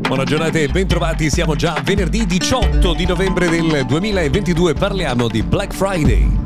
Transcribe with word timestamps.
Buona 0.00 0.24
giornata 0.24 0.58
e 0.58 0.68
bentrovati, 0.68 1.30
siamo 1.30 1.54
già 1.56 1.80
venerdì 1.82 2.26
18 2.26 2.92
di 2.92 3.06
novembre 3.06 3.48
del 3.48 3.84
2022, 3.86 4.74
parliamo 4.74 5.28
di 5.28 5.42
Black 5.42 5.72
Friday. 5.72 6.41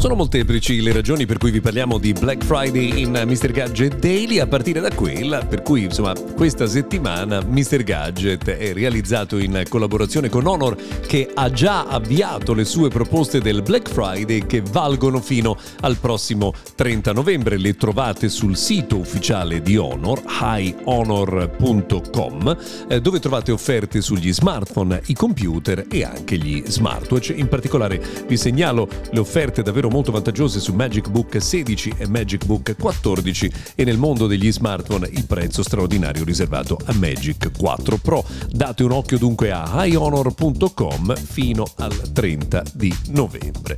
Sono 0.00 0.14
molteplici 0.14 0.80
le 0.80 0.94
ragioni 0.94 1.26
per 1.26 1.36
cui 1.36 1.50
vi 1.50 1.60
parliamo 1.60 1.98
di 1.98 2.14
Black 2.14 2.42
Friday 2.42 3.02
in 3.02 3.10
Mr. 3.10 3.50
Gadget 3.50 3.98
Daily, 3.98 4.38
a 4.38 4.46
partire 4.46 4.80
da 4.80 4.90
quella 4.90 5.44
per 5.44 5.60
cui 5.60 5.84
insomma 5.84 6.14
questa 6.34 6.66
settimana 6.66 7.42
Mr. 7.46 7.82
Gadget 7.82 8.48
è 8.48 8.72
realizzato 8.72 9.36
in 9.36 9.62
collaborazione 9.68 10.30
con 10.30 10.46
Honor 10.46 10.74
che 11.06 11.30
ha 11.34 11.50
già 11.50 11.86
avviato 11.86 12.54
le 12.54 12.64
sue 12.64 12.88
proposte 12.88 13.42
del 13.42 13.60
Black 13.60 13.90
Friday 13.90 14.46
che 14.46 14.62
valgono 14.62 15.20
fino 15.20 15.58
al 15.80 15.98
prossimo 15.98 16.54
30 16.76 17.12
novembre. 17.12 17.58
Le 17.58 17.76
trovate 17.76 18.30
sul 18.30 18.56
sito 18.56 18.96
ufficiale 18.96 19.60
di 19.60 19.76
Honor, 19.76 20.22
highhonor.com, 20.26 22.56
eh, 22.88 23.02
dove 23.02 23.20
trovate 23.20 23.52
offerte 23.52 24.00
sugli 24.00 24.32
smartphone, 24.32 25.02
i 25.08 25.14
computer 25.14 25.84
e 25.90 26.04
anche 26.04 26.38
gli 26.38 26.62
smartwatch. 26.64 27.34
In 27.36 27.48
particolare 27.48 28.00
vi 28.26 28.38
segnalo 28.38 28.88
le 29.10 29.18
offerte 29.18 29.62
davvero 29.62 29.88
molto 29.90 30.12
vantaggiose 30.12 30.60
su 30.60 30.72
Magic 30.72 31.08
Book 31.08 31.42
16 31.42 31.94
e 31.98 32.08
Magic 32.08 32.44
Book 32.46 32.76
14 32.78 33.52
e 33.74 33.84
nel 33.84 33.98
mondo 33.98 34.26
degli 34.26 34.50
smartphone 34.50 35.08
il 35.10 35.26
prezzo 35.26 35.62
straordinario 35.62 36.24
riservato 36.24 36.78
a 36.86 36.94
Magic 36.94 37.50
4 37.58 37.96
Pro. 37.98 38.24
Date 38.50 38.84
un 38.84 38.92
occhio 38.92 39.18
dunque 39.18 39.50
a 39.50 39.84
highhonor.com 39.84 41.16
fino 41.16 41.66
al 41.76 42.12
30 42.12 42.62
di 42.72 42.96
novembre. 43.08 43.76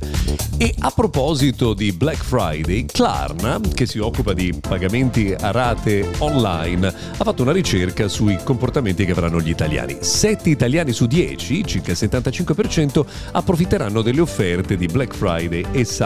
E 0.57 0.73
a 0.79 0.91
proposito 0.91 1.73
di 1.73 1.91
Black 1.91 2.23
Friday, 2.23 2.85
Klarna, 2.85 3.59
che 3.73 3.85
si 3.85 3.97
occupa 3.97 4.33
di 4.33 4.53
pagamenti 4.57 5.35
a 5.37 5.51
rate 5.51 6.09
online, 6.19 6.87
ha 6.87 7.23
fatto 7.23 7.41
una 7.41 7.51
ricerca 7.51 8.07
sui 8.07 8.37
comportamenti 8.43 9.03
che 9.05 9.11
avranno 9.11 9.41
gli 9.41 9.49
italiani. 9.49 9.97
7 9.99 10.49
italiani 10.49 10.93
su 10.93 11.07
10, 11.07 11.65
circa 11.65 11.91
il 11.91 11.97
75%, 11.99 13.05
approfitteranno 13.31 14.01
delle 14.01 14.21
offerte 14.21 14.77
di 14.77 14.85
Black 14.85 15.15
Friday 15.15 15.65
e 15.71 15.83
Cyber 15.83 16.01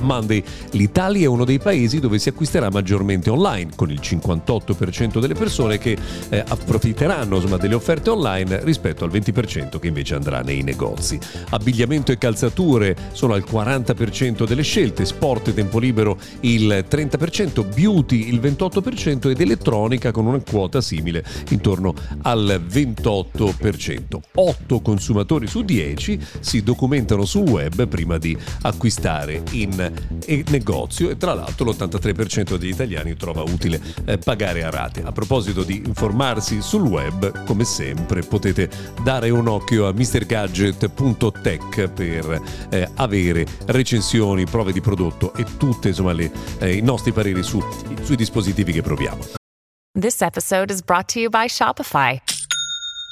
Monday. 0.00 0.42
L'Italia 0.70 1.24
è 1.24 1.26
uno 1.26 1.44
dei 1.44 1.58
paesi 1.58 2.00
dove 2.00 2.18
si 2.18 2.30
acquisterà 2.30 2.70
maggiormente 2.70 3.28
online, 3.28 3.70
con 3.76 3.90
il 3.90 4.00
58% 4.02 5.20
delle 5.20 5.34
persone 5.34 5.76
che 5.78 5.96
eh, 6.30 6.44
approfitteranno 6.46 7.36
insomma, 7.36 7.58
delle 7.58 7.74
offerte 7.74 8.10
online 8.10 8.64
rispetto 8.64 9.04
al 9.04 9.10
20% 9.10 9.78
che 9.78 9.88
invece 9.88 10.14
andrà 10.14 10.40
nei 10.40 10.62
negozi. 10.62 11.18
Abbigliamento 11.50 12.12
e 12.12 12.18
calzature 12.18 12.96
sono 13.12 13.34
al 13.34 13.44
40% 13.46 14.46
delle 14.46 14.62
scelte, 14.62 15.04
sport 15.04 15.48
e 15.48 15.54
tempo 15.54 15.78
libero 15.78 16.18
il 16.40 16.86
30%, 16.88 17.74
beauty 17.74 18.28
il 18.28 18.40
28% 18.40 19.28
ed 19.30 19.40
elettronica 19.40 20.12
con 20.12 20.26
una 20.26 20.40
quota 20.40 20.80
simile 20.80 21.22
intorno 21.50 21.94
al 22.22 22.64
28%. 22.66 24.18
8 24.34 24.80
consumatori 24.80 25.46
su 25.46 25.62
10 25.62 26.18
si 26.40 26.62
documentano 26.62 27.24
sul 27.26 27.48
web 27.48 27.86
prima 27.86 28.16
di 28.16 28.36
acquistare 28.62 29.25
in 29.32 29.92
negozio 30.48 31.10
e 31.10 31.16
tra 31.16 31.34
l'altro 31.34 31.70
l'83% 31.70 32.56
degli 32.56 32.70
italiani 32.70 33.16
trova 33.16 33.42
utile 33.42 33.80
eh, 34.04 34.18
pagare 34.18 34.64
a 34.64 34.70
rate. 34.70 35.02
A 35.02 35.12
proposito 35.12 35.62
di 35.62 35.82
informarsi 35.84 36.60
sul 36.62 36.82
web, 36.82 37.44
come 37.44 37.64
sempre 37.64 38.22
potete 38.22 38.68
dare 39.02 39.30
un 39.30 39.48
occhio 39.48 39.88
a 39.88 39.92
mrgadget.tech 39.92 41.88
per 41.88 42.42
eh, 42.70 42.88
avere 42.94 43.46
recensioni, 43.66 44.44
prove 44.44 44.72
di 44.72 44.80
prodotto 44.80 45.34
e 45.34 45.44
tutti 45.56 45.88
eh, 46.58 46.76
i 46.76 46.80
nostri 46.82 47.12
pareri 47.12 47.42
su, 47.42 47.62
sui 48.02 48.16
dispositivi 48.16 48.72
che 48.72 48.82
proviamo. 48.82 49.24
This 49.98 50.20
episode 50.20 50.70
is 50.70 50.82
brought 50.82 51.12
to 51.14 51.20
you 51.20 51.30
by 51.30 51.46
Shopify. 51.46 52.20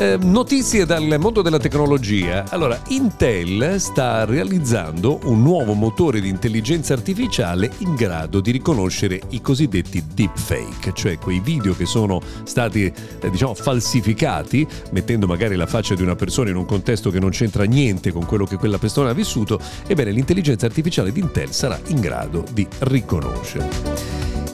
Eh, 0.00 0.16
notizie 0.16 0.86
dal 0.86 1.16
mondo 1.18 1.42
della 1.42 1.58
tecnologia. 1.58 2.44
Allora, 2.50 2.80
Intel 2.90 3.80
sta 3.80 4.24
realizzando 4.24 5.18
un 5.24 5.42
nuovo 5.42 5.72
motore 5.72 6.20
di 6.20 6.28
intelligenza 6.28 6.92
artificiale 6.92 7.72
in 7.78 7.96
grado 7.96 8.38
di 8.38 8.52
riconoscere 8.52 9.20
i 9.30 9.40
cosiddetti 9.40 10.04
deepfake, 10.14 10.92
cioè 10.94 11.18
quei 11.18 11.40
video 11.40 11.74
che 11.74 11.84
sono 11.84 12.20
stati, 12.44 12.84
eh, 12.84 13.28
diciamo, 13.28 13.54
falsificati, 13.54 14.64
mettendo 14.92 15.26
magari 15.26 15.56
la 15.56 15.66
faccia 15.66 15.96
di 15.96 16.02
una 16.02 16.14
persona 16.14 16.50
in 16.50 16.56
un 16.56 16.64
contesto 16.64 17.10
che 17.10 17.18
non 17.18 17.30
c'entra 17.30 17.64
niente 17.64 18.12
con 18.12 18.24
quello 18.24 18.46
che 18.46 18.54
quella 18.54 18.78
persona 18.78 19.10
ha 19.10 19.14
vissuto. 19.14 19.58
Ebbene, 19.84 20.12
l'intelligenza 20.12 20.66
artificiale 20.66 21.10
di 21.10 21.18
Intel 21.18 21.50
sarà 21.50 21.76
in 21.88 21.98
grado 21.98 22.44
di 22.52 22.64
riconoscere. 22.78 23.68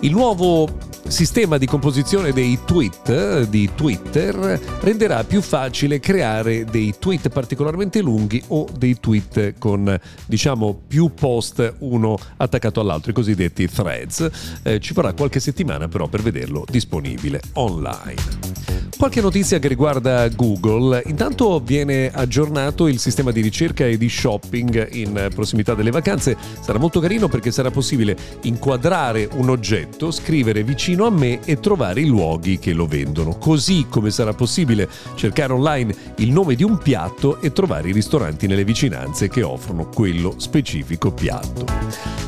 Il 0.00 0.12
nuovo 0.12 0.93
sistema 1.06 1.58
di 1.58 1.66
composizione 1.66 2.32
dei 2.32 2.58
tweet 2.64 3.42
di 3.48 3.70
Twitter 3.74 4.60
renderà 4.80 5.22
più 5.24 5.42
facile 5.42 6.00
creare 6.00 6.64
dei 6.64 6.94
tweet 6.98 7.28
particolarmente 7.28 8.00
lunghi 8.00 8.42
o 8.48 8.66
dei 8.76 8.98
tweet 8.98 9.54
con 9.58 9.98
diciamo 10.26 10.80
più 10.86 11.12
post 11.14 11.74
uno 11.78 12.18
attaccato 12.36 12.80
all'altro, 12.80 13.10
i 13.10 13.14
cosiddetti 13.14 13.68
threads. 13.68 14.28
Eh, 14.62 14.80
ci 14.80 14.92
vorrà 14.92 15.12
qualche 15.12 15.40
settimana 15.40 15.88
però 15.88 16.08
per 16.08 16.22
vederlo 16.22 16.64
disponibile 16.68 17.40
online. 17.54 18.62
Qualche 18.96 19.20
notizia 19.20 19.58
che 19.58 19.68
riguarda 19.68 20.28
Google. 20.28 21.02
Intanto 21.06 21.60
viene 21.60 22.10
aggiornato 22.12 22.86
il 22.86 23.00
sistema 23.00 23.32
di 23.32 23.40
ricerca 23.40 23.84
e 23.84 23.98
di 23.98 24.08
shopping 24.08 24.94
in 24.94 25.30
prossimità 25.34 25.74
delle 25.74 25.90
vacanze. 25.90 26.36
Sarà 26.60 26.78
molto 26.78 27.00
carino 27.00 27.28
perché 27.28 27.50
sarà 27.50 27.70
possibile 27.70 28.16
inquadrare 28.42 29.28
un 29.34 29.50
oggetto, 29.50 30.10
scrivere 30.10 30.62
vicino 30.62 30.93
a 31.02 31.10
me 31.10 31.40
e 31.44 31.58
trovare 31.58 32.00
i 32.00 32.06
luoghi 32.06 32.58
che 32.58 32.72
lo 32.72 32.86
vendono. 32.86 33.36
Così 33.36 33.86
come 33.88 34.10
sarà 34.10 34.32
possibile 34.32 34.88
cercare 35.14 35.52
online 35.52 35.94
il 36.16 36.30
nome 36.30 36.54
di 36.54 36.62
un 36.62 36.78
piatto 36.78 37.40
e 37.40 37.52
trovare 37.52 37.88
i 37.88 37.92
ristoranti 37.92 38.46
nelle 38.46 38.64
vicinanze 38.64 39.28
che 39.28 39.42
offrono 39.42 39.88
quello 39.88 40.34
specifico 40.38 41.12
piatto. 41.12 41.64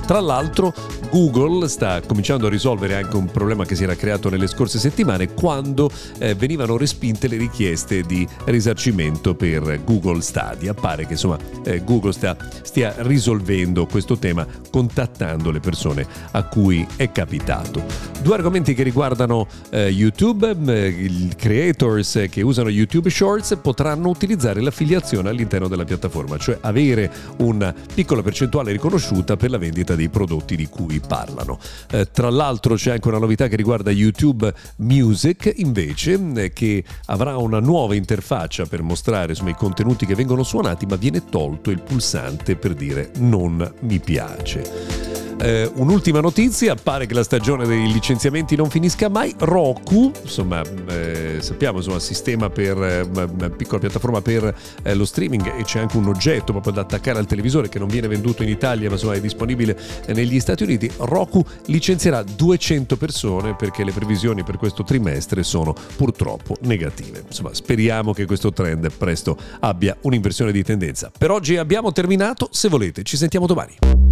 Tra 0.07 0.21
l'altro 0.21 0.73
Google 1.11 1.69
sta 1.69 2.01
cominciando 2.01 2.47
a 2.47 2.51
risolvere 2.51 2.95
anche 2.97 3.17
un 3.17 3.27
problema 3.27 3.65
che 3.65 3.75
si 3.75 3.85
era 3.85 3.95
creato 3.95 4.29
nelle 4.29 4.47
scorse 4.47 4.79
settimane 4.79 5.33
quando 5.33 5.91
eh, 6.19 6.35
venivano 6.35 6.77
respinte 6.77 7.27
le 7.27 7.37
richieste 7.37 8.03
di 8.03 8.27
risarcimento 8.45 9.35
per 9.35 9.81
Google 9.85 10.21
Stadia. 10.21 10.75
Pare 10.75 11.07
che 11.07 11.13
insomma 11.13 11.39
eh, 11.65 11.83
Google 11.85 12.13
sta, 12.13 12.37
stia 12.63 12.95
risolvendo 12.99 13.87
questo 13.87 14.17
tema 14.17 14.47
contattando 14.71 15.51
le 15.51 15.61
persone 15.61 16.07
a 16.33 16.45
cui 16.45 16.87
è 16.97 17.11
capitato. 17.11 17.83
Due 18.23 18.35
argomenti 18.35 18.55
che 18.63 18.83
riguardano 18.83 19.47
eh, 19.71 19.89
YouTube, 19.89 20.51
i 20.89 21.31
creators 21.37 22.27
che 22.31 22.43
usano 22.43 22.71
YouTube 22.71 23.11
Shorts 23.11 23.59
potranno 23.61 24.09
utilizzare 24.09 24.61
l'affiliazione 24.61 25.29
all'interno 25.29 25.69
della 25.69 25.85
piattaforma, 25.85 26.39
cioè 26.39 26.59
avere 26.63 27.11
una 27.39 27.75
piccola 27.95 28.23
percentuale 28.23 28.73
riconosciuta 28.73 29.37
per 29.37 29.51
la 29.51 29.59
vendita 29.59 29.95
dei 29.95 30.09
prodotti 30.09 30.57
di 30.57 30.67
cui 30.69 31.01
parlano. 31.07 31.59
Eh, 31.91 32.11
tra 32.11 32.31
l'altro 32.31 32.75
c'è 32.77 32.93
anche 32.93 33.09
una 33.09 33.19
novità 33.19 33.49
che 33.49 33.57
riguarda 33.57 33.91
YouTube 33.91 34.53
Music 34.77 35.53
invece 35.57 36.19
eh, 36.35 36.53
che 36.53 36.83
avrà 37.07 37.37
una 37.37 37.61
nuova 37.61 37.95
interfaccia 37.95 38.65
per 38.65 38.83
mostrare 38.83 39.33
insomma, 39.33 39.51
i 39.51 39.55
contenuti 39.55 40.07
che 40.07 40.15
vengono 40.15 40.43
suonati 40.43 40.87
ma 40.87 40.97
viene 40.97 41.25
tolto 41.29 41.71
il 41.71 41.83
pulsante 41.83 42.57
per 42.57 42.75
dire 42.75 43.11
non 43.19 43.73
mi 43.81 43.99
piace. 43.99 45.16
Eh, 45.39 45.71
un'ultima 45.75 46.21
notizia, 46.21 46.75
pare 46.75 47.05
che 47.05 47.13
la 47.13 47.23
stagione 47.23 47.67
dei 47.67 47.93
licenziamenti 47.93 48.57
non 48.57 48.71
finisca 48.71 49.09
mai. 49.11 49.35
Roku, 49.39 50.11
insomma, 50.23 50.63
eh, 50.89 51.39
sappiamo, 51.41 51.79
insomma, 51.79 51.99
sistema 51.99 52.49
per 52.49 52.83
eh, 52.83 53.51
piccola 53.51 53.79
piattaforma 53.79 54.23
per 54.23 54.55
eh, 54.83 54.95
lo 54.95 55.05
streaming 55.05 55.59
e 55.59 55.63
c'è 55.65 55.81
anche 55.81 55.99
un 55.99 56.09
oggetto 56.09 56.53
proprio 56.53 56.73
da 56.73 56.81
attaccare 56.81 57.19
al 57.19 57.27
televisore 57.27 57.69
che 57.69 57.79
non 57.79 57.89
viene 57.89 58.09
venduto 58.09 58.43
in 58.43 58.49
Italia, 58.49 58.89
ma 58.89 58.95
insomma 58.95 59.15
è 59.15 59.21
disponibile 59.21 59.79
eh, 60.07 60.15
negli 60.15 60.41
Stati 60.41 60.63
Uniti. 60.63 60.91
Roku 60.97 61.45
licenzierà 61.67 62.23
200 62.23 62.97
persone 62.97 63.55
perché 63.55 63.85
le 63.85 63.93
previsioni 63.93 64.43
per 64.43 64.57
questo 64.57 64.85
trimestre 64.85 65.43
sono 65.43 65.75
purtroppo 65.97 66.57
negative. 66.63 67.25
Insomma, 67.27 67.53
speriamo 67.53 68.15
che 68.15 68.25
questo 68.25 68.53
trend 68.53 68.91
presto 68.91 69.37
abbia 69.61 69.95
un'inversione 70.01 70.51
di 70.51 70.63
tendenza. 70.63 71.11
Per 71.17 71.31
oggi 71.31 71.59
abbiamo 71.59 71.93
terminato, 71.93 72.49
se 72.51 72.69
volete 72.69 73.03
ci 73.03 73.19
sentiamo 73.19 73.47
domani. 73.47 74.06